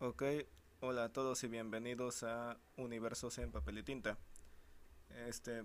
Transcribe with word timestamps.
Ok, 0.00 0.22
hola 0.78 1.06
a 1.06 1.12
todos 1.12 1.42
y 1.42 1.48
bienvenidos 1.48 2.22
a 2.22 2.56
Universos 2.76 3.36
en 3.38 3.50
Papel 3.50 3.78
y 3.78 3.82
Tinta. 3.82 4.16
Este 5.26 5.64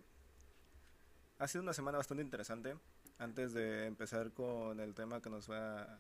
ha 1.38 1.48
sido 1.48 1.62
una 1.62 1.74
semana 1.74 2.00
bastante 2.00 2.24
interesante. 2.24 2.76
Antes 3.20 3.54
de 3.54 3.86
empezar 3.86 4.32
con 4.32 4.80
el 4.80 4.96
tema 4.96 5.22
que 5.22 5.30
nos 5.30 5.52
va 5.52 6.00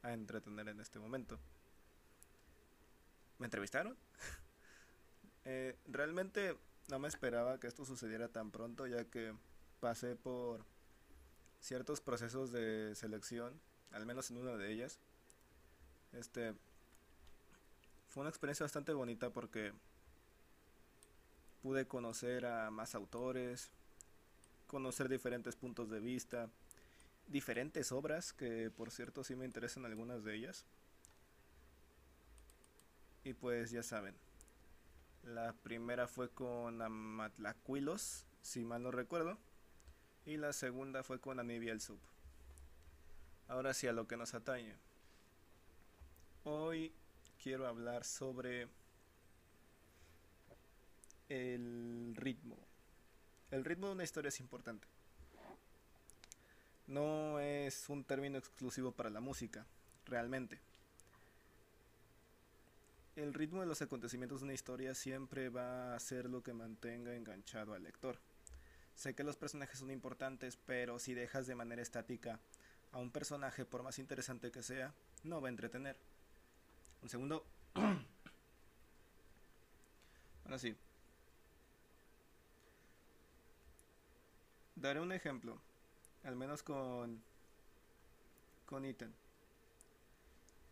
a 0.00 0.12
entretener 0.14 0.68
en 0.68 0.80
este 0.80 0.98
momento. 0.98 1.38
¿Me 3.38 3.46
entrevistaron? 3.46 3.96
Eh, 5.50 5.78
realmente 5.86 6.58
no 6.90 6.98
me 6.98 7.08
esperaba 7.08 7.58
que 7.58 7.68
esto 7.68 7.86
sucediera 7.86 8.28
tan 8.28 8.50
pronto, 8.50 8.86
ya 8.86 9.06
que 9.06 9.34
pasé 9.80 10.14
por 10.14 10.66
ciertos 11.58 12.02
procesos 12.02 12.52
de 12.52 12.94
selección, 12.94 13.58
al 13.90 14.04
menos 14.04 14.30
en 14.30 14.36
una 14.36 14.58
de 14.58 14.70
ellas. 14.70 14.98
Este 16.12 16.54
fue 18.08 18.22
una 18.22 18.30
experiencia 18.30 18.64
bastante 18.64 18.92
bonita 18.92 19.30
porque 19.30 19.72
pude 21.62 21.86
conocer 21.86 22.46
a 22.46 22.70
más 22.70 22.94
autores, 22.94 23.70
conocer 24.66 25.08
diferentes 25.08 25.56
puntos 25.56 25.90
de 25.90 26.00
vista, 26.00 26.48
diferentes 27.26 27.92
obras, 27.92 28.32
que 28.32 28.70
por 28.70 28.90
cierto 28.90 29.24
sí 29.24 29.36
me 29.36 29.44
interesan 29.44 29.84
algunas 29.84 30.24
de 30.24 30.34
ellas. 30.34 30.64
Y 33.24 33.34
pues 33.34 33.70
ya 33.70 33.82
saben, 33.82 34.14
la 35.24 35.52
primera 35.52 36.08
fue 36.08 36.30
con 36.30 36.80
Amatlacuilos, 36.80 38.24
si 38.40 38.64
mal 38.64 38.82
no 38.82 38.90
recuerdo, 38.90 39.36
y 40.24 40.36
la 40.36 40.52
segunda 40.52 41.02
fue 41.02 41.20
con 41.20 41.40
Anibia 41.40 41.72
el 41.72 41.80
Sub. 41.80 41.98
Ahora 43.48 43.74
sí 43.74 43.86
a 43.86 43.92
lo 43.92 44.06
que 44.06 44.16
nos 44.16 44.34
atañe. 44.34 44.76
Hoy 46.44 46.94
quiero 47.42 47.66
hablar 47.66 48.04
sobre 48.04 48.68
el 51.28 52.14
ritmo. 52.16 52.56
El 53.50 53.64
ritmo 53.64 53.86
de 53.86 53.94
una 53.94 54.04
historia 54.04 54.28
es 54.28 54.40
importante. 54.40 54.86
No 56.86 57.38
es 57.40 57.88
un 57.88 58.04
término 58.04 58.38
exclusivo 58.38 58.92
para 58.92 59.10
la 59.10 59.20
música, 59.20 59.66
realmente. 60.06 60.58
El 63.16 63.34
ritmo 63.34 63.60
de 63.60 63.66
los 63.66 63.82
acontecimientos 63.82 64.40
de 64.40 64.44
una 64.44 64.54
historia 64.54 64.94
siempre 64.94 65.48
va 65.48 65.94
a 65.94 66.00
ser 66.00 66.30
lo 66.30 66.42
que 66.42 66.54
mantenga 66.54 67.14
enganchado 67.14 67.74
al 67.74 67.82
lector. 67.82 68.18
Sé 68.94 69.14
que 69.14 69.24
los 69.24 69.36
personajes 69.36 69.78
son 69.78 69.90
importantes, 69.90 70.56
pero 70.56 70.98
si 70.98 71.14
dejas 71.14 71.46
de 71.46 71.54
manera 71.54 71.82
estática 71.82 72.40
a 72.92 72.98
un 72.98 73.10
personaje, 73.10 73.64
por 73.64 73.82
más 73.82 73.98
interesante 73.98 74.50
que 74.50 74.62
sea, 74.62 74.94
no 75.24 75.40
va 75.40 75.48
a 75.48 75.50
entretener. 75.50 75.96
Un 77.02 77.08
segundo. 77.08 77.44
Ahora 80.44 80.58
sí. 80.58 80.76
Daré 84.76 85.00
un 85.00 85.12
ejemplo, 85.12 85.60
al 86.24 86.36
menos 86.36 86.62
con 86.62 87.22
con 88.66 88.84
Ethan. 88.84 89.14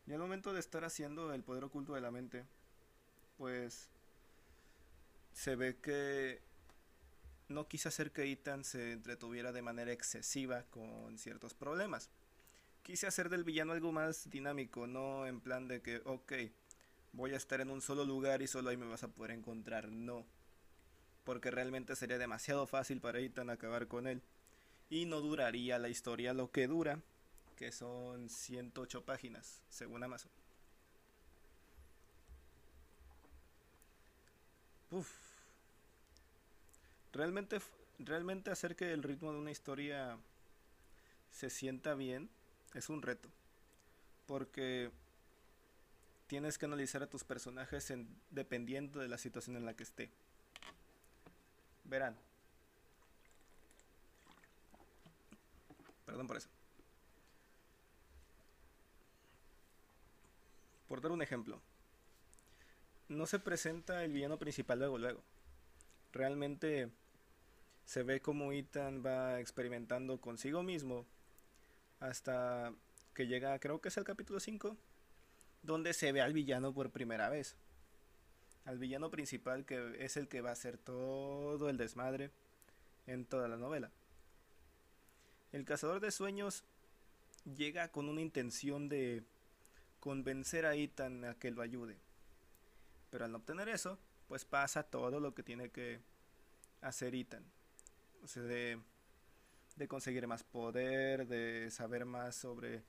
Y 0.06 0.12
al 0.12 0.18
momento 0.18 0.52
de 0.52 0.60
estar 0.60 0.84
haciendo 0.84 1.32
el 1.32 1.42
poder 1.42 1.64
oculto 1.64 1.94
de 1.94 2.00
la 2.00 2.10
mente, 2.10 2.44
pues 3.38 3.88
se 5.32 5.56
ve 5.56 5.76
que 5.76 6.40
no 7.48 7.66
quise 7.66 7.88
hacer 7.88 8.12
que 8.12 8.30
Ethan 8.30 8.64
se 8.64 8.92
entretuviera 8.92 9.52
de 9.52 9.62
manera 9.62 9.92
excesiva 9.92 10.64
con 10.64 11.18
ciertos 11.18 11.54
problemas 11.54 12.10
quise 12.86 13.08
hacer 13.08 13.28
del 13.28 13.42
villano 13.42 13.72
algo 13.72 13.90
más 13.90 14.30
dinámico, 14.30 14.86
no 14.86 15.26
en 15.26 15.40
plan 15.40 15.66
de 15.66 15.82
que, 15.82 16.00
ok, 16.04 16.32
voy 17.12 17.34
a 17.34 17.36
estar 17.36 17.60
en 17.60 17.70
un 17.70 17.82
solo 17.82 18.04
lugar 18.04 18.42
y 18.42 18.46
solo 18.46 18.70
ahí 18.70 18.76
me 18.76 18.86
vas 18.86 19.02
a 19.02 19.08
poder 19.08 19.32
encontrar, 19.32 19.88
no. 19.88 20.24
Porque 21.24 21.50
realmente 21.50 21.96
sería 21.96 22.16
demasiado 22.16 22.64
fácil 22.68 23.00
para 23.00 23.18
Ethan 23.18 23.50
acabar 23.50 23.88
con 23.88 24.06
él. 24.06 24.22
Y 24.88 25.06
no 25.06 25.20
duraría 25.20 25.80
la 25.80 25.88
historia 25.88 26.32
lo 26.32 26.52
que 26.52 26.68
dura, 26.68 27.00
que 27.56 27.72
son 27.72 28.28
108 28.28 29.04
páginas, 29.04 29.62
según 29.68 30.04
Amazon. 30.04 30.30
Uf. 34.92 35.10
Realmente, 37.12 37.60
realmente 37.98 38.52
hacer 38.52 38.76
que 38.76 38.92
el 38.92 39.02
ritmo 39.02 39.32
de 39.32 39.40
una 39.40 39.50
historia 39.50 40.16
se 41.32 41.50
sienta 41.50 41.94
bien 41.94 42.30
es 42.76 42.88
un 42.90 43.02
reto. 43.02 43.28
Porque 44.26 44.90
tienes 46.26 46.58
que 46.58 46.66
analizar 46.66 47.02
a 47.02 47.08
tus 47.08 47.24
personajes 47.24 47.90
en, 47.90 48.08
dependiendo 48.30 49.00
de 49.00 49.08
la 49.08 49.18
situación 49.18 49.56
en 49.56 49.64
la 49.64 49.74
que 49.74 49.82
esté. 49.82 50.10
Verán. 51.84 52.16
Perdón 56.04 56.26
por 56.26 56.36
eso. 56.36 56.48
Por 60.88 61.00
dar 61.00 61.12
un 61.12 61.22
ejemplo. 61.22 61.60
No 63.08 63.26
se 63.26 63.38
presenta 63.38 64.04
el 64.04 64.12
villano 64.12 64.38
principal 64.38 64.80
luego 64.80 64.98
luego. 64.98 65.22
Realmente 66.12 66.90
se 67.84 68.02
ve 68.02 68.20
como 68.20 68.52
Ethan 68.52 69.04
va 69.04 69.40
experimentando 69.40 70.20
consigo 70.20 70.62
mismo 70.62 71.06
hasta 72.00 72.72
que 73.14 73.26
llega, 73.26 73.58
creo 73.58 73.80
que 73.80 73.88
es 73.88 73.96
el 73.96 74.04
capítulo 74.04 74.40
5, 74.40 74.76
donde 75.62 75.92
se 75.94 76.12
ve 76.12 76.20
al 76.20 76.32
villano 76.32 76.72
por 76.72 76.90
primera 76.90 77.28
vez. 77.28 77.56
Al 78.64 78.78
villano 78.78 79.10
principal 79.10 79.64
que 79.64 79.96
es 79.98 80.16
el 80.16 80.28
que 80.28 80.40
va 80.40 80.50
a 80.50 80.54
hacer 80.54 80.76
todo 80.76 81.68
el 81.68 81.76
desmadre 81.76 82.30
en 83.06 83.24
toda 83.24 83.48
la 83.48 83.56
novela. 83.56 83.90
El 85.52 85.64
cazador 85.64 86.00
de 86.00 86.10
sueños 86.10 86.64
llega 87.44 87.88
con 87.88 88.08
una 88.08 88.20
intención 88.20 88.88
de 88.88 89.22
convencer 90.00 90.66
a 90.66 90.74
Ethan 90.74 91.24
a 91.24 91.34
que 91.34 91.50
lo 91.50 91.62
ayude. 91.62 91.96
Pero 93.10 93.24
al 93.24 93.32
no 93.32 93.38
obtener 93.38 93.68
eso, 93.68 93.98
pues 94.28 94.44
pasa 94.44 94.82
todo 94.82 95.20
lo 95.20 95.34
que 95.34 95.42
tiene 95.42 95.70
que 95.70 96.00
hacer 96.80 97.14
Ethan. 97.14 97.44
O 98.22 98.26
sea, 98.26 98.42
de 98.42 98.80
de 99.76 99.88
conseguir 99.88 100.26
más 100.26 100.42
poder, 100.42 101.26
de 101.26 101.70
saber 101.70 102.04
más 102.06 102.34
sobre 102.34 102.82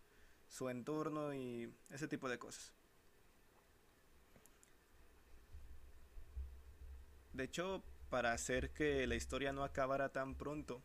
su 0.48 0.70
entorno 0.70 1.34
y 1.34 1.72
ese 1.90 2.08
tipo 2.08 2.30
de 2.30 2.40
cosas. 2.40 2.74
De 7.34 7.44
hecho, 7.44 7.84
para 8.10 8.32
hacer 8.32 8.72
que 8.72 9.06
la 9.06 9.16
historia 9.16 9.54
no 9.54 9.64
acabara 9.64 10.10
tan 10.10 10.36
pronto, 10.36 10.82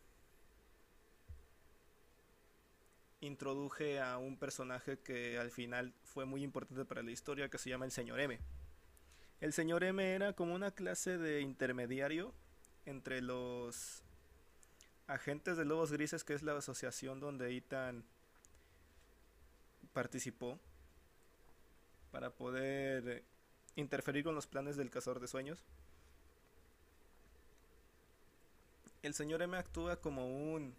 introduje 3.20 4.00
a 4.00 4.18
un 4.18 4.36
personaje 4.36 4.98
que 4.98 5.38
al 5.38 5.52
final 5.52 5.94
fue 6.02 6.26
muy 6.26 6.42
importante 6.42 6.84
para 6.84 7.02
la 7.02 7.12
historia, 7.12 7.48
que 7.48 7.58
se 7.58 7.70
llama 7.70 7.84
el 7.84 7.92
señor 7.92 8.20
M. 8.20 8.38
El 9.40 9.52
señor 9.52 9.84
M 9.84 10.04
era 10.04 10.32
como 10.34 10.54
una 10.54 10.72
clase 10.72 11.18
de 11.18 11.40
intermediario 11.40 12.34
entre 12.84 13.22
los 13.22 14.02
Agentes 15.06 15.56
de 15.56 15.64
Lobos 15.64 15.92
Grises, 15.92 16.24
que 16.24 16.34
es 16.34 16.42
la 16.42 16.56
asociación 16.56 17.20
donde 17.20 17.56
Ethan 17.56 18.04
participó 19.92 20.58
para 22.10 22.30
poder 22.30 23.24
interferir 23.76 24.24
con 24.24 24.34
los 24.34 24.46
planes 24.46 24.76
del 24.76 24.90
cazador 24.90 25.20
de 25.20 25.28
sueños. 25.28 25.64
El 29.02 29.14
señor 29.14 29.42
M 29.42 29.56
actúa 29.56 29.96
como 30.00 30.26
un... 30.26 30.74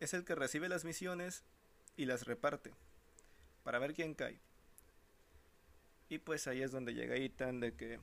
Es 0.00 0.14
el 0.14 0.24
que 0.24 0.34
recibe 0.34 0.68
las 0.68 0.84
misiones 0.84 1.44
y 1.96 2.06
las 2.06 2.26
reparte 2.26 2.72
para 3.64 3.78
ver 3.78 3.94
quién 3.94 4.14
cae. 4.14 4.40
Y 6.08 6.18
pues 6.18 6.46
ahí 6.46 6.62
es 6.62 6.72
donde 6.72 6.94
llega 6.94 7.16
Ethan 7.16 7.60
de 7.60 7.74
que, 7.74 8.00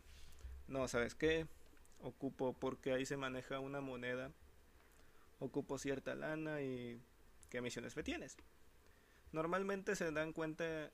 no, 0.67 0.87
¿sabes 0.87 1.15
qué? 1.15 1.47
Ocupo 1.99 2.53
porque 2.53 2.93
ahí 2.93 3.05
se 3.05 3.17
maneja 3.17 3.59
una 3.59 3.81
moneda, 3.81 4.31
ocupo 5.39 5.77
cierta 5.77 6.15
lana 6.15 6.61
y 6.61 7.01
qué 7.49 7.61
misiones 7.61 7.95
me 7.95 8.03
tienes. 8.03 8.37
Normalmente 9.31 9.95
se 9.95 10.11
dan 10.11 10.33
cuenta, 10.33 10.91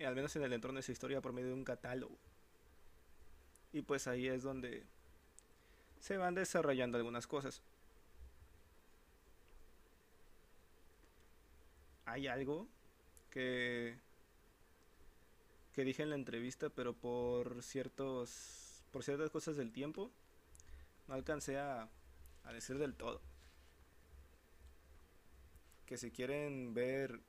al 0.00 0.14
menos 0.14 0.34
en 0.36 0.42
el 0.42 0.52
entorno 0.52 0.76
de 0.76 0.80
esa 0.80 0.92
historia, 0.92 1.20
por 1.20 1.32
medio 1.32 1.48
de 1.48 1.54
un 1.54 1.64
catálogo. 1.64 2.18
Y 3.72 3.82
pues 3.82 4.06
ahí 4.06 4.26
es 4.26 4.42
donde 4.42 4.84
se 6.00 6.16
van 6.16 6.34
desarrollando 6.34 6.98
algunas 6.98 7.26
cosas. 7.26 7.62
Hay 12.04 12.26
algo 12.26 12.66
que 13.30 13.98
que 15.72 15.84
dije 15.84 16.02
en 16.02 16.10
la 16.10 16.16
entrevista, 16.16 16.70
pero 16.70 16.92
por 16.92 17.62
ciertos 17.62 18.82
por 18.90 19.04
ciertas 19.04 19.30
cosas 19.30 19.56
del 19.56 19.70
tiempo 19.70 20.10
no 21.08 21.14
alcancé 21.14 21.58
a, 21.58 21.88
decir 22.52 22.78
del 22.78 22.94
todo. 22.94 23.20
Que 25.86 25.96
si 25.96 26.10
quieren 26.10 26.74
ver 26.74 27.20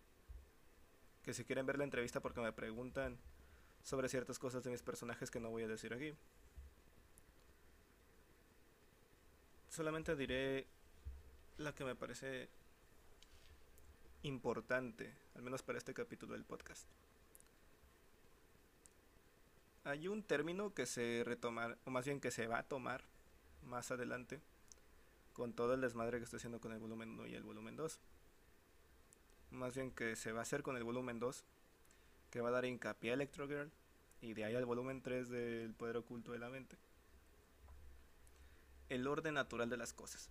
que 1.24 1.34
si 1.34 1.44
quieren 1.44 1.66
ver 1.66 1.78
la 1.78 1.84
entrevista 1.84 2.22
porque 2.22 2.40
me 2.40 2.54
preguntan 2.54 3.18
sobre 3.84 4.10
ciertas 4.10 4.40
cosas 4.40 4.64
de 4.64 4.72
mis 4.72 4.82
personajes 4.82 5.30
que 5.30 5.40
no 5.40 5.50
voy 5.50 5.64
a 5.64 5.68
decir 5.68 5.94
aquí. 5.94 6.14
Solamente 9.70 10.16
diré 10.16 10.66
la 11.58 11.74
que 11.76 11.84
me 11.84 11.96
parece 11.96 12.50
importante, 14.24 15.14
al 15.36 15.42
menos 15.42 15.62
para 15.62 15.78
este 15.78 15.94
capítulo 15.94 16.34
del 16.34 16.44
podcast. 16.44 16.88
Hay 19.84 20.08
un 20.08 20.24
término 20.24 20.74
que 20.74 20.86
se 20.86 21.24
retoma, 21.26 21.78
o 21.86 21.92
más 21.92 22.06
bien 22.06 22.20
que 22.20 22.32
se 22.32 22.48
va 22.48 22.60
a 22.60 22.64
tomar 22.64 23.04
más 23.64 23.92
adelante, 23.92 24.42
con 25.34 25.54
todo 25.54 25.74
el 25.74 25.82
desmadre 25.82 26.18
que 26.18 26.24
estoy 26.24 26.38
haciendo 26.38 26.60
con 26.60 26.72
el 26.72 26.80
volumen 26.80 27.12
1 27.12 27.28
y 27.28 27.36
el 27.36 27.44
volumen 27.44 27.76
2. 27.76 28.00
Más 29.52 29.76
bien 29.76 29.92
que 29.92 30.16
se 30.16 30.32
va 30.32 30.40
a 30.40 30.44
hacer 30.44 30.64
con 30.64 30.78
el 30.78 30.84
volumen 30.84 31.20
2, 31.20 31.44
que 32.30 32.42
va 32.42 32.50
a 32.50 32.54
dar 32.54 32.66
hincapié 32.66 33.12
a 33.12 33.14
Electro 33.16 33.48
Girl, 33.48 33.72
y 34.22 34.34
de 34.34 34.46
ahí 34.46 34.56
al 34.56 34.66
volumen 34.66 35.02
3 35.02 35.30
del 35.30 35.74
Poder 35.74 35.98
Oculto 35.98 36.32
de 36.32 36.40
la 36.40 36.50
Mente. 36.50 36.78
El 38.90 39.08
orden 39.08 39.36
natural 39.36 39.70
de 39.70 39.78
las 39.78 39.94
cosas 39.94 40.30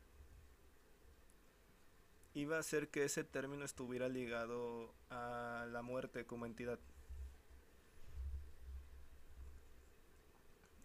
iba 2.35 2.59
a 2.59 2.63
ser 2.63 2.89
que 2.89 3.05
ese 3.05 3.25
término 3.25 3.65
estuviera 3.65 4.09
ligado 4.09 4.93
a 5.11 5.67
la 5.71 5.83
muerte 5.83 6.25
como 6.25 6.47
entidad. 6.47 6.79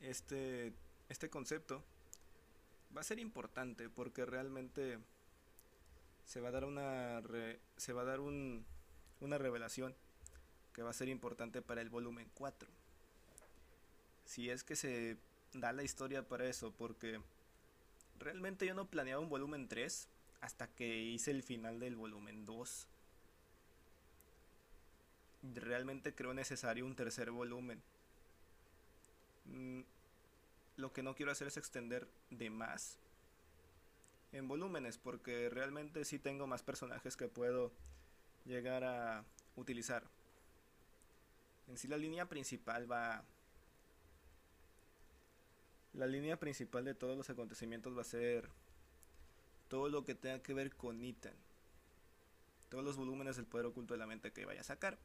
Este, 0.01 0.73
este 1.09 1.29
concepto 1.29 1.83
va 2.95 3.01
a 3.01 3.03
ser 3.03 3.19
importante 3.19 3.89
porque 3.89 4.25
realmente 4.25 4.99
se 6.25 6.39
va 6.39 6.49
a 6.49 6.51
dar 6.51 6.65
una 6.65 7.21
se 7.77 7.93
va 7.93 8.01
a 8.01 8.05
dar 8.05 8.19
un, 8.19 8.65
una 9.19 9.37
revelación 9.37 9.95
que 10.73 10.83
va 10.83 10.89
a 10.89 10.93
ser 10.93 11.09
importante 11.09 11.61
para 11.61 11.81
el 11.81 11.89
volumen 11.89 12.27
4. 12.33 12.69
Si 14.25 14.49
es 14.49 14.63
que 14.63 14.75
se 14.75 15.17
da 15.53 15.71
la 15.71 15.83
historia 15.83 16.27
para 16.27 16.45
eso 16.45 16.71
porque 16.71 17.21
realmente 18.19 18.65
yo 18.65 18.73
no 18.73 18.85
planeaba 18.85 19.21
un 19.21 19.29
volumen 19.29 19.67
3 19.67 20.07
hasta 20.41 20.67
que 20.67 21.03
hice 21.03 21.31
el 21.31 21.43
final 21.43 21.79
del 21.79 21.95
volumen 21.95 22.45
2. 22.45 22.87
Realmente 25.55 26.13
creo 26.13 26.33
necesario 26.33 26.85
un 26.85 26.95
tercer 26.95 27.31
volumen. 27.31 27.81
Lo 30.75 30.91
que 30.91 31.03
no 31.03 31.15
quiero 31.15 31.31
hacer 31.31 31.47
es 31.47 31.57
extender 31.57 32.07
de 32.29 32.49
más 32.49 32.99
en 34.31 34.47
volúmenes, 34.47 34.97
porque 34.97 35.49
realmente 35.49 36.03
sí 36.05 36.17
tengo 36.17 36.47
más 36.47 36.63
personajes 36.63 37.15
que 37.15 37.27
puedo 37.27 37.71
llegar 38.45 38.83
a 38.83 39.23
utilizar. 39.55 40.03
En 41.67 41.77
sí 41.77 41.87
la 41.87 41.97
línea 41.97 42.27
principal 42.27 42.91
va... 42.91 43.23
La 45.93 46.07
línea 46.07 46.39
principal 46.39 46.83
de 46.83 46.95
todos 46.95 47.15
los 47.15 47.29
acontecimientos 47.29 47.95
va 47.95 48.01
a 48.01 48.05
ser 48.05 48.49
todo 49.67 49.89
lo 49.89 50.03
que 50.03 50.15
tenga 50.15 50.41
que 50.41 50.55
ver 50.55 50.75
con 50.75 51.03
Ethan. 51.03 51.35
Todos 52.69 52.83
los 52.83 52.97
volúmenes 52.97 53.35
del 53.35 53.45
poder 53.45 53.67
oculto 53.67 53.93
de 53.93 53.99
la 53.99 54.07
mente 54.07 54.31
que 54.31 54.45
vaya 54.45 54.61
a 54.61 54.63
sacar. 54.63 54.97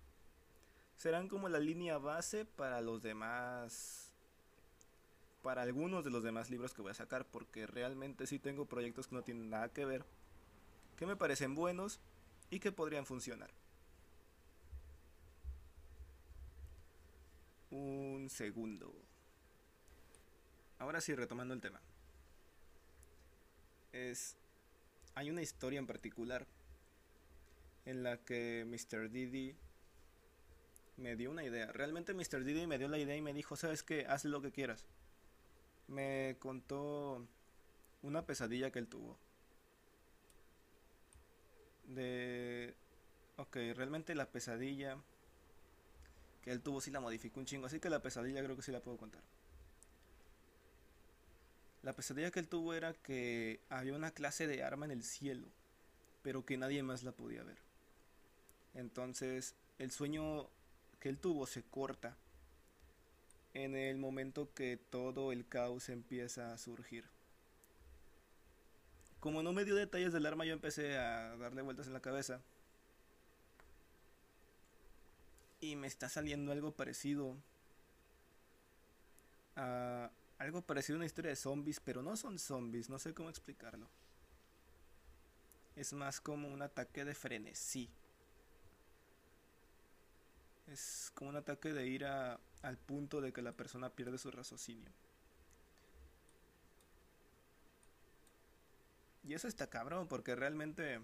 Serán 0.96 1.28
como 1.28 1.50
la 1.50 1.58
línea 1.58 1.98
base 1.98 2.46
para 2.46 2.80
los 2.80 3.02
demás. 3.02 4.07
Para 5.42 5.62
algunos 5.62 6.04
de 6.04 6.10
los 6.10 6.22
demás 6.22 6.50
libros 6.50 6.74
que 6.74 6.82
voy 6.82 6.90
a 6.90 6.94
sacar. 6.94 7.26
Porque 7.26 7.66
realmente 7.66 8.26
sí 8.26 8.38
tengo 8.38 8.66
proyectos 8.66 9.08
que 9.08 9.14
no 9.14 9.22
tienen 9.22 9.50
nada 9.50 9.68
que 9.68 9.84
ver. 9.84 10.04
Que 10.96 11.06
me 11.06 11.16
parecen 11.16 11.54
buenos 11.54 12.00
y 12.50 12.60
que 12.60 12.72
podrían 12.72 13.06
funcionar. 13.06 13.50
Un 17.70 18.28
segundo. 18.30 18.92
Ahora 20.78 21.00
sí, 21.00 21.14
retomando 21.14 21.54
el 21.54 21.60
tema. 21.60 21.80
Es 23.92 24.36
hay 25.18 25.30
una 25.30 25.42
historia 25.42 25.80
en 25.80 25.86
particular 25.88 26.46
en 27.86 28.04
la 28.04 28.18
que 28.18 28.64
Mr. 28.68 29.10
Didi 29.10 29.56
me 30.96 31.16
dio 31.16 31.32
una 31.32 31.42
idea. 31.42 31.72
Realmente 31.72 32.14
Mr. 32.14 32.44
Didi 32.44 32.68
me 32.68 32.78
dio 32.78 32.86
la 32.86 32.98
idea 32.98 33.16
y 33.16 33.20
me 33.20 33.32
dijo, 33.32 33.56
sabes 33.56 33.82
qué, 33.82 34.06
haz 34.06 34.24
lo 34.24 34.40
que 34.40 34.52
quieras. 34.52 34.84
Me 35.88 36.36
contó 36.38 37.26
una 38.02 38.24
pesadilla 38.24 38.70
que 38.70 38.78
él 38.78 38.88
tuvo. 38.88 39.18
De... 41.86 42.74
Ok, 43.36 43.56
realmente 43.74 44.14
la 44.14 44.30
pesadilla 44.30 44.98
que 46.42 46.52
él 46.52 46.60
tuvo 46.60 46.80
sí 46.80 46.90
la 46.90 47.00
modificó 47.00 47.40
un 47.40 47.46
chingo. 47.46 47.66
Así 47.66 47.80
que 47.80 47.90
la 47.90 48.02
pesadilla 48.02 48.42
creo 48.42 48.56
que 48.56 48.62
sí 48.62 48.72
la 48.72 48.80
puedo 48.80 48.96
contar. 48.96 49.22
La 51.82 51.94
pesadilla 51.94 52.30
que 52.30 52.40
él 52.40 52.48
tuvo 52.48 52.74
era 52.74 52.92
que 52.92 53.60
había 53.68 53.94
una 53.94 54.10
clase 54.10 54.46
de 54.46 54.62
arma 54.62 54.84
en 54.84 54.90
el 54.90 55.02
cielo, 55.02 55.48
pero 56.22 56.44
que 56.44 56.56
nadie 56.56 56.82
más 56.82 57.02
la 57.02 57.12
podía 57.12 57.42
ver. 57.42 57.58
Entonces, 58.74 59.54
el 59.78 59.90
sueño 59.90 60.48
que 61.00 61.08
él 61.08 61.18
tuvo 61.18 61.46
se 61.46 61.62
corta 61.62 62.16
en 63.54 63.74
el 63.74 63.98
momento 63.98 64.52
que 64.54 64.76
todo 64.76 65.32
el 65.32 65.46
caos 65.46 65.88
empieza 65.88 66.52
a 66.52 66.58
surgir. 66.58 67.04
Como 69.20 69.42
no 69.42 69.52
me 69.52 69.64
dio 69.64 69.74
detalles 69.74 70.12
del 70.12 70.26
arma, 70.26 70.44
yo 70.44 70.52
empecé 70.52 70.96
a 70.96 71.36
darle 71.36 71.62
vueltas 71.62 71.86
en 71.86 71.92
la 71.92 72.00
cabeza. 72.00 72.40
Y 75.60 75.74
me 75.74 75.88
está 75.88 76.08
saliendo 76.08 76.52
algo 76.52 76.72
parecido 76.72 77.36
a 79.56 80.10
algo 80.38 80.62
parecido 80.62 80.96
a 80.96 80.98
una 80.98 81.06
historia 81.06 81.30
de 81.30 81.36
zombies, 81.36 81.80
pero 81.80 82.02
no 82.02 82.16
son 82.16 82.38
zombies, 82.38 82.88
no 82.88 82.98
sé 82.98 83.12
cómo 83.12 83.28
explicarlo. 83.28 83.88
Es 85.74 85.92
más 85.92 86.20
como 86.20 86.48
un 86.48 86.62
ataque 86.62 87.04
de 87.04 87.14
frenesí. 87.14 87.90
Es 90.70 91.10
como 91.14 91.30
un 91.30 91.36
ataque 91.36 91.72
de 91.72 91.86
ira 91.86 92.38
al 92.62 92.76
punto 92.76 93.20
de 93.20 93.32
que 93.32 93.42
la 93.42 93.52
persona 93.52 93.90
pierde 93.90 94.18
su 94.18 94.30
raciocinio. 94.30 94.90
Y 99.24 99.34
eso 99.34 99.48
está 99.48 99.68
cabrón, 99.68 100.08
porque 100.08 100.34
realmente 100.34 101.00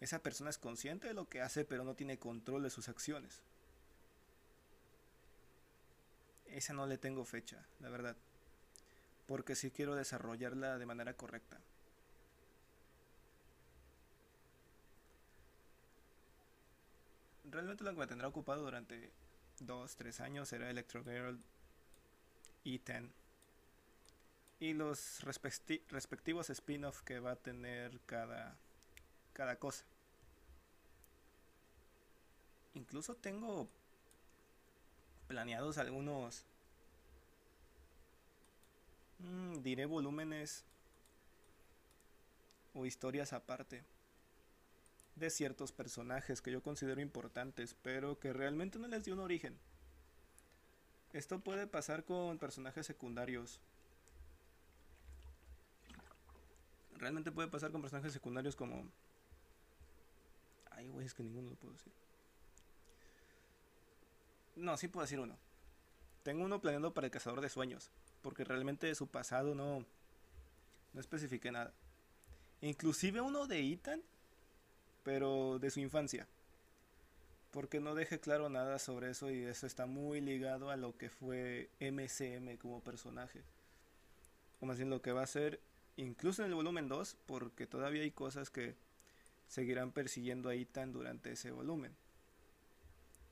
esa 0.00 0.20
persona 0.20 0.50
es 0.50 0.58
consciente 0.58 1.08
de 1.08 1.14
lo 1.14 1.28
que 1.28 1.40
hace, 1.40 1.64
pero 1.64 1.84
no 1.84 1.94
tiene 1.94 2.18
control 2.18 2.62
de 2.62 2.70
sus 2.70 2.88
acciones 2.88 3.42
esa 6.52 6.74
no 6.74 6.86
le 6.86 6.98
tengo 6.98 7.24
fecha, 7.24 7.64
la 7.80 7.88
verdad. 7.88 8.16
Porque 9.26 9.54
sí 9.54 9.70
quiero 9.70 9.94
desarrollarla 9.94 10.78
de 10.78 10.86
manera 10.86 11.14
correcta. 11.14 11.58
Realmente 17.52 17.84
lo 17.84 17.92
que 17.92 18.00
me 18.00 18.06
tendrá 18.06 18.28
ocupado 18.28 18.62
durante 18.62 19.12
2, 19.60 19.96
3 19.96 20.20
años 20.20 20.48
será 20.48 20.70
Electro 20.70 21.04
Girl 21.04 21.38
y 22.64 22.78
Ten. 22.78 23.12
Y 24.58 24.72
los 24.72 25.20
respectivos 25.22 26.48
spin-off 26.48 27.02
que 27.02 27.20
va 27.20 27.32
a 27.32 27.36
tener 27.36 28.00
cada, 28.06 28.56
cada 29.34 29.56
cosa. 29.56 29.84
Incluso 32.72 33.16
tengo 33.16 33.68
planeados 35.28 35.76
algunos, 35.76 36.46
mm, 39.18 39.60
diré 39.60 39.84
volúmenes 39.84 40.64
o 42.72 42.86
historias 42.86 43.34
aparte 43.34 43.84
de 45.16 45.30
ciertos 45.30 45.72
personajes 45.72 46.40
que 46.40 46.50
yo 46.50 46.62
considero 46.62 47.00
importantes, 47.00 47.76
pero 47.82 48.18
que 48.18 48.32
realmente 48.32 48.78
no 48.78 48.88
les 48.88 49.04
dio 49.04 49.14
un 49.14 49.20
origen. 49.20 49.58
Esto 51.12 51.40
puede 51.40 51.66
pasar 51.66 52.04
con 52.04 52.38
personajes 52.38 52.86
secundarios. 52.86 53.60
Realmente 56.94 57.32
puede 57.32 57.48
pasar 57.48 57.70
con 57.70 57.82
personajes 57.82 58.12
secundarios 58.12 58.56
como... 58.56 58.88
Ay, 60.70 60.88
güey, 60.88 61.04
es 61.04 61.12
que 61.12 61.22
ninguno 61.22 61.50
lo 61.50 61.56
puedo 61.56 61.74
decir. 61.74 61.92
No, 64.56 64.76
sí 64.76 64.88
puedo 64.88 65.04
decir 65.04 65.20
uno. 65.20 65.36
Tengo 66.22 66.44
uno 66.44 66.60
planeando 66.60 66.94
para 66.94 67.06
el 67.06 67.10
cazador 67.10 67.40
de 67.40 67.48
sueños. 67.48 67.90
Porque 68.22 68.44
realmente 68.44 68.86
de 68.86 68.94
su 68.94 69.08
pasado 69.08 69.54
no. 69.54 69.84
No 70.92 71.00
especifiqué 71.00 71.50
nada. 71.50 71.74
Inclusive 72.60 73.20
uno 73.20 73.46
de 73.46 73.72
Ethan. 73.72 74.02
Pero 75.02 75.58
de 75.58 75.70
su 75.70 75.80
infancia. 75.80 76.26
Porque 77.50 77.80
no 77.80 77.94
dejé 77.94 78.18
claro 78.18 78.48
nada 78.48 78.78
sobre 78.78 79.10
eso 79.10 79.30
y 79.30 79.42
eso 79.42 79.66
está 79.66 79.86
muy 79.86 80.20
ligado 80.20 80.70
a 80.70 80.76
lo 80.76 80.96
que 80.96 81.10
fue 81.10 81.68
MCM 81.80 82.56
como 82.56 82.80
personaje. 82.80 83.42
O 84.60 84.66
más 84.66 84.78
bien 84.78 84.90
lo 84.90 85.02
que 85.02 85.12
va 85.12 85.22
a 85.22 85.26
ser 85.26 85.60
incluso 85.96 86.42
en 86.42 86.48
el 86.48 86.54
volumen 86.54 86.88
2, 86.88 87.16
porque 87.26 87.66
todavía 87.66 88.02
hay 88.02 88.10
cosas 88.10 88.50
que 88.50 88.74
seguirán 89.48 89.92
persiguiendo 89.92 90.48
a 90.48 90.54
Ethan 90.54 90.92
durante 90.92 91.32
ese 91.32 91.50
volumen. 91.50 91.94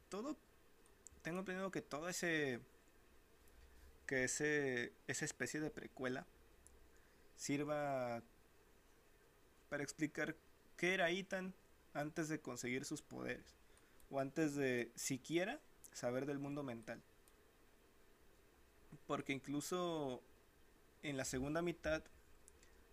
Todo 0.09 0.37
tengo 1.23 1.41
entendido 1.41 1.71
que 1.71 1.83
todo 1.83 2.09
ese 2.09 2.61
que 4.07 4.25
ese 4.25 4.93
esa 5.07 5.25
especie 5.25 5.61
de 5.61 5.71
precuela 5.71 6.27
sirva 7.37 8.23
para 9.69 9.83
explicar 9.83 10.35
qué 10.77 10.95
era 10.95 11.11
Ethan 11.11 11.55
antes 11.95 12.29
de 12.29 12.41
conseguir 12.41 12.85
sus 12.85 13.03
poderes 13.03 13.55
o 14.11 14.21
antes 14.21 14.55
de 14.55 14.91
siquiera 14.95 15.61
saber 15.93 16.27
del 16.27 16.39
mundo 16.39 16.63
mental. 16.63 17.01
Porque 19.07 19.33
incluso 19.33 20.23
en 21.03 21.17
la 21.17 21.25
segunda 21.25 21.63
mitad 21.63 22.03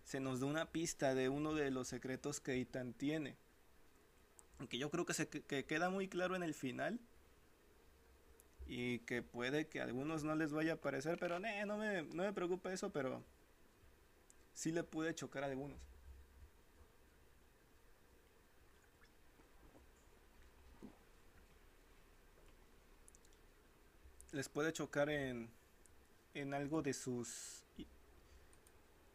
se 0.04 0.20
nos 0.20 0.40
da 0.40 0.46
una 0.46 0.70
pista 0.70 1.14
de 1.14 1.28
uno 1.28 1.54
de 1.54 1.70
los 1.70 1.88
secretos 1.88 2.40
que 2.40 2.60
Ethan 2.60 2.94
tiene. 2.94 3.36
Aunque 4.58 4.78
yo 4.78 4.90
creo 4.90 5.04
que, 5.04 5.14
se, 5.14 5.28
que 5.28 5.64
queda 5.64 5.90
muy 5.90 6.08
claro 6.08 6.34
en 6.34 6.42
el 6.42 6.54
final. 6.54 6.98
Y 8.66 9.00
que 9.00 9.22
puede 9.22 9.66
que 9.66 9.80
a 9.80 9.84
algunos 9.84 10.24
no 10.24 10.34
les 10.34 10.52
vaya 10.52 10.74
a 10.74 10.80
parecer, 10.80 11.18
pero 11.18 11.38
no, 11.38 11.78
me, 11.78 12.02
no 12.02 12.22
me 12.22 12.32
preocupa 12.34 12.72
eso, 12.72 12.90
pero 12.92 13.24
sí 14.52 14.72
le 14.72 14.82
puede 14.82 15.14
chocar 15.14 15.42
a 15.42 15.46
algunos. 15.46 15.87
Les 24.32 24.48
puede 24.48 24.72
chocar 24.72 25.08
en, 25.10 25.50
en 26.34 26.54
algo 26.54 26.82
de 26.82 26.92
sus 26.92 27.62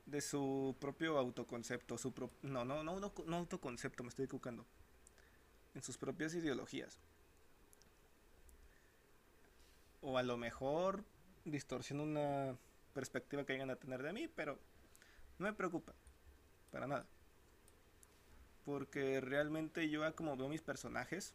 de 0.05 0.21
su 0.21 0.75
propio 0.79 1.17
autoconcepto, 1.17 1.97
su 1.97 2.13
no, 2.41 2.65
no, 2.65 2.83
no, 2.83 2.99
no, 2.99 3.13
no 3.25 3.37
autoconcepto, 3.37 4.03
me 4.03 4.09
estoy 4.09 4.25
equivocando. 4.25 4.65
En 5.73 5.81
sus 5.81 5.97
propias 5.97 6.35
ideologías. 6.35 6.99
O 10.01 10.17
a 10.17 10.23
lo 10.23 10.37
mejor 10.37 11.03
distorsiona 11.45 12.03
una 12.03 12.57
perspectiva 12.93 13.45
que 13.45 13.53
llegan 13.53 13.69
a 13.69 13.75
tener 13.75 14.03
de 14.03 14.13
mí, 14.13 14.27
pero 14.27 14.59
no 15.39 15.47
me 15.47 15.53
preocupa. 15.53 15.93
Para 16.71 16.87
nada. 16.87 17.05
Porque 18.65 19.21
realmente 19.21 19.89
yo 19.89 20.01
como 20.15 20.35
veo 20.35 20.49
mis 20.49 20.61
personajes, 20.61 21.33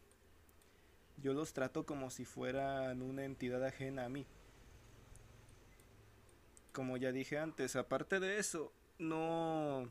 yo 1.22 1.32
los 1.34 1.52
trato 1.52 1.84
como 1.84 2.10
si 2.10 2.24
fueran 2.24 3.02
una 3.02 3.24
entidad 3.24 3.64
ajena 3.64 4.04
a 4.04 4.08
mí 4.08 4.26
como 6.78 6.96
ya 6.96 7.10
dije 7.10 7.38
antes, 7.38 7.74
aparte 7.74 8.20
de 8.20 8.38
eso, 8.38 8.72
no, 9.00 9.90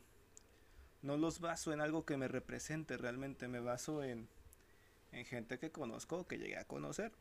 no 1.01 1.17
los 1.17 1.41
baso 1.41 1.73
en 1.73 1.81
algo 1.81 2.05
que 2.05 2.15
me 2.15 2.29
represente, 2.29 2.95
realmente 2.95 3.49
me 3.49 3.59
baso 3.59 4.03
en, 4.03 4.29
en 5.11 5.25
gente 5.25 5.59
que 5.59 5.69
conozco 5.69 6.19
o 6.19 6.27
que 6.27 6.37
llegué 6.37 6.57
a 6.57 6.63
conocer. 6.63 7.11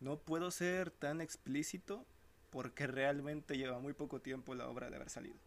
No 0.00 0.18
puedo 0.18 0.50
ser 0.50 0.90
tan 0.90 1.22
explícito 1.22 2.04
porque 2.50 2.86
realmente 2.86 3.56
lleva 3.56 3.78
muy 3.78 3.94
poco 3.94 4.20
tiempo 4.20 4.54
la 4.54 4.68
obra 4.68 4.90
de 4.90 4.96
haber 4.96 5.08
salido. 5.08 5.38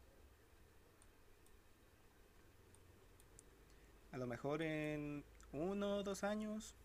A 4.13 4.17
lo 4.17 4.25
mejor 4.25 4.63
en 4.63 5.23
uno 5.53 6.03
dos 6.03 6.24
años. 6.24 6.75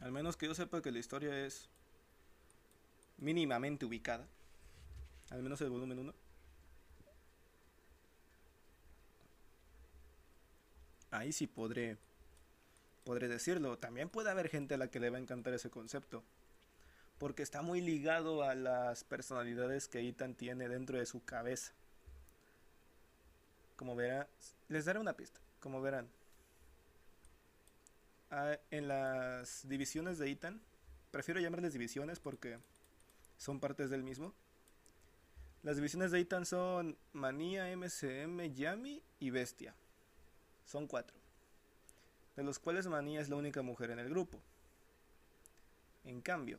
Al 0.00 0.12
menos 0.12 0.36
que 0.36 0.46
yo 0.46 0.54
sepa 0.54 0.82
que 0.82 0.90
la 0.90 0.98
historia 0.98 1.46
es 1.46 1.68
mínimamente 3.18 3.84
ubicada. 3.86 4.26
Al 5.30 5.42
menos 5.42 5.60
el 5.60 5.70
volumen 5.70 5.98
1. 5.98 6.14
Ahí 11.12 11.32
sí 11.32 11.46
podré, 11.46 11.96
podré 13.04 13.28
decirlo. 13.28 13.78
También 13.78 14.08
puede 14.08 14.30
haber 14.30 14.48
gente 14.48 14.74
a 14.74 14.78
la 14.78 14.88
que 14.88 15.00
le 15.00 15.10
va 15.10 15.18
a 15.18 15.20
encantar 15.20 15.54
ese 15.54 15.70
concepto. 15.70 16.22
Porque 17.18 17.42
está 17.42 17.62
muy 17.62 17.80
ligado 17.80 18.42
a 18.42 18.54
las 18.54 19.04
personalidades 19.04 19.88
que 19.88 20.00
Ethan 20.00 20.34
tiene 20.34 20.68
dentro 20.68 20.98
de 20.98 21.06
su 21.06 21.24
cabeza. 21.24 21.72
Como 23.76 23.94
verán, 23.94 24.26
les 24.68 24.84
daré 24.84 24.98
una 24.98 25.12
pista. 25.12 25.40
Como 25.60 25.80
verán, 25.80 26.08
ah, 28.32 28.58
en 28.72 28.88
las 28.88 29.68
divisiones 29.68 30.18
de 30.18 30.30
Ethan, 30.30 30.60
prefiero 31.12 31.40
llamarles 31.40 31.72
divisiones 31.72 32.18
porque 32.18 32.58
son 33.38 33.60
partes 33.60 33.90
del 33.90 34.02
mismo. 34.02 34.34
Las 35.62 35.76
divisiones 35.76 36.10
de 36.10 36.18
Ethan 36.18 36.44
son 36.44 36.96
Manía, 37.12 37.74
MCM, 37.76 38.52
Yami 38.54 39.00
y 39.20 39.30
Bestia. 39.30 39.74
Son 40.66 40.88
cuatro. 40.88 41.16
De 42.34 42.42
los 42.42 42.58
cuales 42.58 42.88
Manía 42.88 43.20
es 43.20 43.28
la 43.28 43.36
única 43.36 43.62
mujer 43.62 43.90
en 43.90 44.00
el 44.00 44.08
grupo. 44.08 44.40
En 46.04 46.20
cambio, 46.20 46.58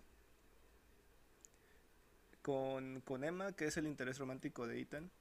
con, 2.42 3.02
con 3.02 3.26
Emma, 3.26 3.52
que 3.52 3.66
es 3.66 3.76
el 3.76 3.88
interés 3.88 4.20
romántico 4.20 4.68
de 4.68 4.80
Ethan, 4.80 5.12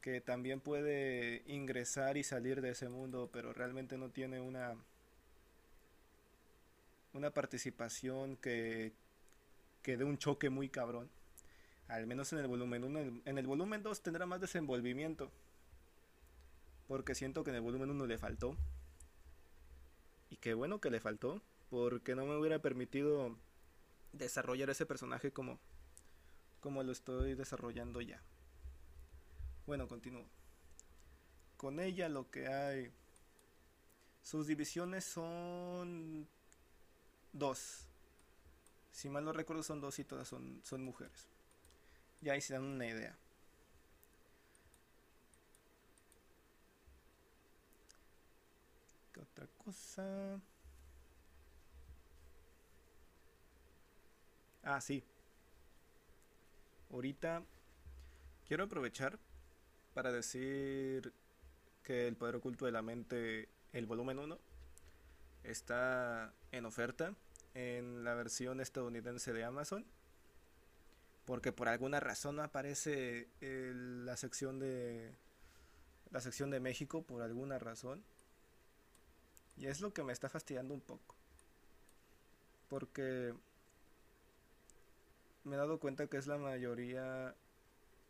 que 0.00 0.20
también 0.20 0.60
puede 0.60 1.42
ingresar 1.46 2.16
y 2.16 2.24
salir 2.24 2.62
de 2.62 2.70
ese 2.70 2.88
mundo, 2.88 3.28
pero 3.32 3.52
realmente 3.52 3.98
no 3.98 4.08
tiene 4.10 4.40
una 4.40 4.74
una 7.12 7.30
participación 7.30 8.36
que, 8.36 8.92
que 9.82 9.96
dé 9.96 10.04
un 10.04 10.18
choque 10.18 10.50
muy 10.50 10.68
cabrón. 10.68 11.10
Al 11.88 12.06
menos 12.06 12.32
en 12.32 12.38
el 12.38 12.46
volumen 12.46 12.84
1. 12.84 13.22
En 13.24 13.38
el 13.38 13.46
volumen 13.46 13.82
2 13.82 14.02
tendrá 14.02 14.26
más 14.26 14.40
desenvolvimiento. 14.40 15.30
Porque 16.86 17.14
siento 17.14 17.42
que 17.42 17.50
en 17.50 17.56
el 17.56 17.62
volumen 17.62 17.90
1 17.90 18.06
le 18.06 18.18
faltó. 18.18 18.56
Y 20.28 20.36
qué 20.36 20.54
bueno 20.54 20.80
que 20.80 20.90
le 20.90 21.00
faltó. 21.00 21.42
Porque 21.68 22.14
no 22.14 22.26
me 22.26 22.36
hubiera 22.36 22.60
permitido 22.60 23.36
desarrollar 24.12 24.70
ese 24.70 24.86
personaje 24.86 25.32
como, 25.32 25.58
como 26.60 26.82
lo 26.82 26.92
estoy 26.92 27.34
desarrollando 27.34 28.00
ya. 28.00 28.22
Bueno, 29.66 29.88
continúo. 29.88 30.24
Con 31.56 31.80
ella 31.80 32.08
lo 32.08 32.30
que 32.30 32.46
hay... 32.46 32.92
Sus 34.22 34.46
divisiones 34.46 35.04
son 35.04 36.28
dos. 37.32 37.86
Si 38.92 39.08
mal 39.08 39.24
no 39.24 39.32
recuerdo 39.32 39.62
son 39.62 39.80
dos 39.80 39.98
y 39.98 40.04
todas 40.04 40.28
son, 40.28 40.60
son 40.64 40.84
mujeres. 40.84 41.28
Ya 42.20 42.34
ahí 42.34 42.40
se 42.40 42.54
dan 42.54 42.64
una 42.64 42.86
idea. 42.86 43.16
¿Qué 49.12 49.20
otra 49.20 49.46
cosa? 49.64 50.40
Ah, 54.62 54.80
sí. 54.80 55.02
Ahorita 56.92 57.42
quiero 58.46 58.64
aprovechar 58.64 59.18
para 59.94 60.12
decir 60.12 61.12
que 61.82 62.06
el 62.06 62.16
poder 62.16 62.36
oculto 62.36 62.66
de 62.66 62.72
la 62.72 62.82
mente, 62.82 63.48
el 63.72 63.86
volumen 63.86 64.18
1, 64.18 64.38
está 65.44 66.32
en 66.52 66.66
oferta 66.66 67.14
en 67.54 68.04
la 68.04 68.14
versión 68.14 68.60
estadounidense 68.60 69.32
de 69.32 69.44
Amazon. 69.44 69.84
Porque 71.24 71.52
por 71.52 71.68
alguna 71.68 72.00
razón 72.00 72.36
no 72.36 72.42
aparece 72.42 73.28
la 73.40 74.16
sección 74.16 74.58
de 74.58 75.12
la 76.10 76.20
sección 76.20 76.50
de 76.50 76.58
México 76.58 77.02
por 77.02 77.22
alguna 77.22 77.58
razón. 77.58 78.02
Y 79.56 79.66
es 79.66 79.80
lo 79.80 79.92
que 79.92 80.02
me 80.02 80.12
está 80.12 80.28
fastidiando 80.28 80.74
un 80.74 80.80
poco. 80.80 81.14
Porque 82.68 83.34
me 85.44 85.54
he 85.54 85.58
dado 85.58 85.78
cuenta 85.78 86.06
que 86.08 86.16
es 86.16 86.26
la 86.26 86.38
mayoría 86.38 87.34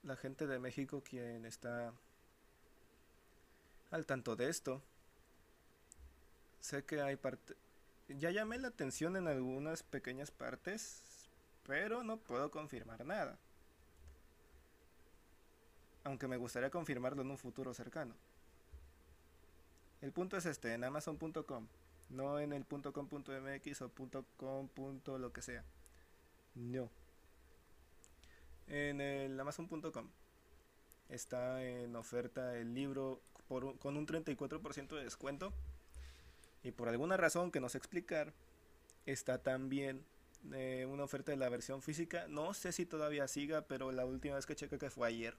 la 0.02 0.16
gente 0.16 0.46
de 0.46 0.58
México 0.58 1.02
quien 1.02 1.44
está 1.44 1.92
al 3.90 4.06
tanto 4.06 4.36
de 4.36 4.48
esto. 4.48 4.82
Sé 6.60 6.84
que 6.84 7.02
hay 7.02 7.16
parte 7.16 7.54
ya 8.18 8.30
llamé 8.30 8.58
la 8.58 8.68
atención 8.68 9.16
en 9.16 9.28
algunas 9.28 9.82
pequeñas 9.82 10.30
partes, 10.30 11.02
pero 11.66 12.02
no 12.02 12.16
puedo 12.16 12.50
confirmar 12.50 13.04
nada. 13.04 13.38
Aunque 16.04 16.26
me 16.26 16.36
gustaría 16.36 16.70
confirmarlo 16.70 17.22
en 17.22 17.30
un 17.30 17.38
futuro 17.38 17.74
cercano. 17.74 18.14
El 20.00 20.12
punto 20.12 20.36
es 20.36 20.46
este, 20.46 20.72
en 20.72 20.82
amazon.com, 20.82 21.66
no 22.08 22.40
en 22.40 22.52
el 22.52 22.64
.com.mx 22.64 23.82
o 23.82 23.92
.com. 24.36 24.68
lo 25.18 25.32
que 25.32 25.42
sea. 25.42 25.64
No. 26.54 26.90
En 28.66 29.00
el 29.00 29.38
amazon.com 29.38 30.08
está 31.08 31.62
en 31.62 31.94
oferta 31.96 32.56
el 32.56 32.72
libro 32.72 33.20
con 33.48 33.96
un 33.96 34.06
34% 34.06 34.96
de 34.96 35.04
descuento 35.04 35.52
y 36.62 36.72
por 36.72 36.88
alguna 36.88 37.16
razón 37.16 37.50
que 37.50 37.60
no 37.60 37.68
sé 37.68 37.78
explicar, 37.78 38.32
está 39.06 39.42
también 39.42 40.04
eh, 40.52 40.86
una 40.88 41.04
oferta 41.04 41.32
de 41.32 41.38
la 41.38 41.48
versión 41.48 41.82
física. 41.82 42.26
No 42.28 42.54
sé 42.54 42.72
si 42.72 42.86
todavía 42.86 43.28
siga, 43.28 43.62
pero 43.62 43.92
la 43.92 44.04
última 44.04 44.36
vez 44.36 44.46
que 44.46 44.56
chequé 44.56 44.90
fue 44.90 45.08
ayer. 45.08 45.36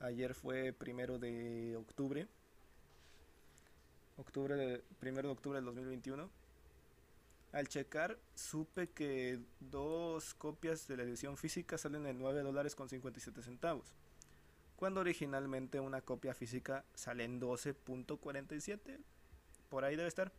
Ayer 0.00 0.34
fue 0.34 0.72
primero 0.72 1.18
de 1.18 1.76
octubre. 1.76 2.28
Octubre 4.16 4.56
de, 4.56 4.84
primero 5.00 5.28
de 5.28 5.32
octubre 5.32 5.56
del 5.56 5.64
2021. 5.66 6.30
Al 7.52 7.66
checar, 7.68 8.18
supe 8.34 8.90
que 8.90 9.40
dos 9.58 10.34
copias 10.34 10.86
de 10.86 10.98
la 10.98 11.04
edición 11.04 11.38
física 11.38 11.78
salen 11.78 12.06
en 12.06 12.18
9 12.18 12.42
dólares 12.42 12.74
con 12.74 12.90
57 12.90 13.42
centavos, 13.42 13.94
cuando 14.76 15.00
originalmente 15.00 15.80
una 15.80 16.02
copia 16.02 16.34
física 16.34 16.84
sale 16.94 17.24
en 17.24 17.40
12.47, 17.40 18.98
por 19.68 19.84
ahí 19.84 19.96
debe 19.96 20.08
estar. 20.08 20.32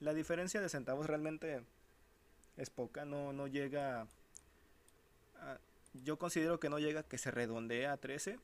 La 0.00 0.14
diferencia 0.14 0.60
de 0.60 0.68
centavos 0.68 1.06
realmente 1.06 1.62
es 2.56 2.70
poca, 2.70 3.04
no, 3.04 3.32
no 3.32 3.46
llega 3.46 4.06
a, 5.40 5.58
yo 5.94 6.18
considero 6.18 6.60
que 6.60 6.68
no 6.68 6.78
llega 6.78 7.02
que 7.02 7.18
se 7.18 7.30
redondea 7.30 7.92
a 7.92 7.96
13. 7.96 8.38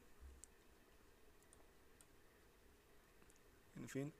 En 3.76 3.88
fin. 3.88 4.12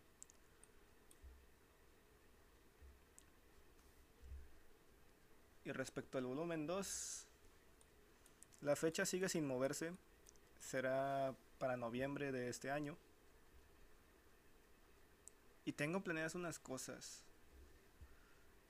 Y 5.64 5.72
respecto 5.72 6.18
al 6.18 6.26
volumen 6.26 6.66
2, 6.66 7.26
la 8.60 8.76
fecha 8.76 9.04
sigue 9.04 9.28
sin 9.28 9.46
moverse. 9.46 9.92
Será 10.60 11.34
para 11.58 11.76
noviembre 11.76 12.30
de 12.30 12.48
este 12.48 12.70
año. 12.70 12.96
Tengo 15.76 16.02
planeadas 16.02 16.34
unas 16.34 16.58
cosas. 16.58 17.22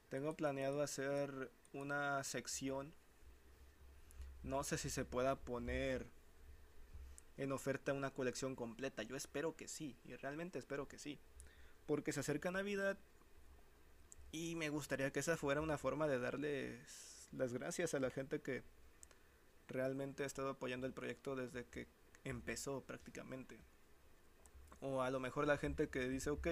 Tengo 0.09 0.35
planeado 0.35 0.83
hacer 0.83 1.51
una 1.73 2.23
sección. 2.25 2.93
No 4.43 4.65
sé 4.65 4.77
si 4.77 4.91
se 4.91 5.05
pueda 5.05 5.37
poner 5.37 6.07
en 7.37 7.53
oferta 7.53 7.93
una 7.93 8.11
colección 8.11 8.57
completa. 8.57 9.05
Yo 9.05 9.17
espero 9.17 9.57
que 9.57 9.69
sí. 9.69 9.97
Y 10.05 10.15
realmente 10.17 10.59
espero 10.59 10.89
que 10.89 10.99
sí. 10.99 11.19
Porque 11.87 12.13
se 12.13 12.21
acerca 12.21 12.51
Navidad 12.51 12.99
y 14.33 14.57
me 14.57 14.69
gustaría 14.69 15.13
que 15.13 15.21
esa 15.21 15.37
fuera 15.37 15.61
una 15.61 15.79
forma 15.79 16.09
de 16.09 16.19
darles 16.19 17.29
las 17.33 17.53
gracias 17.53 17.95
a 17.95 18.01
la 18.01 18.11
gente 18.11 18.41
que 18.41 18.65
realmente 19.69 20.25
ha 20.25 20.27
estado 20.27 20.51
apoyando 20.51 20.87
el 20.87 20.93
proyecto 20.93 21.37
desde 21.37 21.65
que 21.65 21.87
empezó 22.25 22.83
prácticamente. 22.83 23.59
O 24.81 25.03
a 25.03 25.11
lo 25.11 25.21
mejor 25.21 25.47
la 25.47 25.57
gente 25.57 25.89
que 25.89 26.09
dice, 26.09 26.31
ok, 26.31 26.49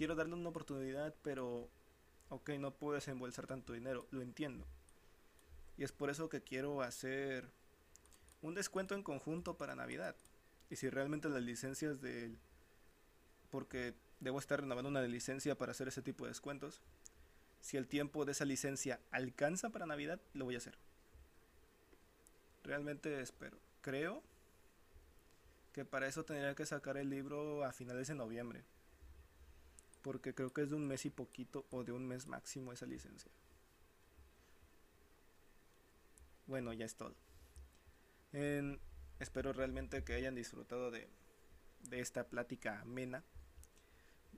quiero 0.00 0.14
darle 0.14 0.32
una 0.32 0.48
oportunidad, 0.48 1.14
pero, 1.20 1.68
ok, 2.30 2.52
no 2.58 2.70
puedo 2.70 2.94
desembolsar 2.94 3.46
tanto 3.46 3.74
dinero, 3.74 4.06
lo 4.10 4.22
entiendo. 4.22 4.64
Y 5.76 5.84
es 5.84 5.92
por 5.92 6.08
eso 6.08 6.30
que 6.30 6.40
quiero 6.40 6.80
hacer 6.80 7.50
un 8.40 8.54
descuento 8.54 8.94
en 8.94 9.02
conjunto 9.02 9.58
para 9.58 9.74
Navidad. 9.74 10.16
Y 10.70 10.76
si 10.76 10.88
realmente 10.88 11.28
las 11.28 11.42
licencias 11.42 12.00
del... 12.00 12.38
Porque 13.50 13.92
debo 14.20 14.38
estar 14.38 14.62
renovando 14.62 14.88
una 14.88 15.02
licencia 15.02 15.58
para 15.58 15.72
hacer 15.72 15.88
ese 15.88 16.00
tipo 16.00 16.24
de 16.24 16.30
descuentos. 16.30 16.80
Si 17.60 17.76
el 17.76 17.86
tiempo 17.86 18.24
de 18.24 18.32
esa 18.32 18.46
licencia 18.46 19.00
alcanza 19.10 19.68
para 19.68 19.84
Navidad, 19.84 20.18
lo 20.32 20.46
voy 20.46 20.54
a 20.54 20.58
hacer. 20.58 20.78
Realmente 22.64 23.20
espero. 23.20 23.58
Creo 23.82 24.22
que 25.74 25.84
para 25.84 26.06
eso 26.06 26.24
tendría 26.24 26.54
que 26.54 26.64
sacar 26.64 26.96
el 26.96 27.10
libro 27.10 27.66
a 27.66 27.72
finales 27.72 28.08
de 28.08 28.14
noviembre. 28.14 28.64
Porque 30.02 30.34
creo 30.34 30.52
que 30.52 30.62
es 30.62 30.70
de 30.70 30.76
un 30.76 30.86
mes 30.86 31.04
y 31.04 31.10
poquito 31.10 31.66
o 31.70 31.84
de 31.84 31.92
un 31.92 32.06
mes 32.06 32.26
máximo 32.26 32.72
esa 32.72 32.86
licencia. 32.86 33.30
Bueno, 36.46 36.72
ya 36.72 36.84
es 36.84 36.94
todo. 36.94 37.14
espero 39.20 39.52
realmente 39.52 40.02
que 40.02 40.14
hayan 40.14 40.34
disfrutado 40.34 40.90
de, 40.90 41.08
de 41.88 42.00
esta 42.00 42.24
plática 42.24 42.80
amena. 42.80 43.22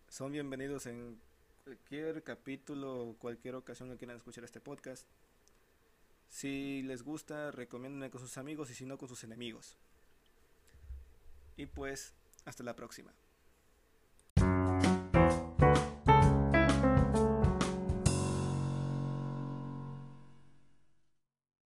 Son 0.08 0.32
bienvenidos 0.32 0.86
en 0.86 1.18
cualquier 1.64 2.22
capítulo 2.22 3.08
o 3.08 3.16
cualquier 3.16 3.54
ocasión 3.54 3.88
que 3.90 3.96
quieran 3.96 4.16
escuchar 4.16 4.44
este 4.44 4.60
podcast. 4.60 5.06
Si 6.28 6.82
les 6.82 7.02
gusta, 7.02 7.50
recomiéndenme 7.50 8.10
con 8.10 8.20
sus 8.20 8.38
amigos 8.38 8.70
y 8.70 8.74
si 8.74 8.86
no, 8.86 8.98
con 8.98 9.08
sus 9.08 9.22
enemigos. 9.24 9.76
Y 11.56 11.66
pues, 11.66 12.14
hasta 12.44 12.64
la 12.64 12.74
próxima. 12.74 13.12